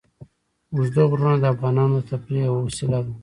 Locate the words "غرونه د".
1.09-1.45